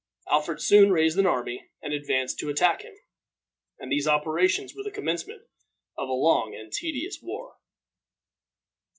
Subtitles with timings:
[0.31, 2.95] Alfred soon raised an army and advanced to attack him;
[3.77, 5.43] and these operations were the commencement
[5.95, 7.57] of a long and tedious war.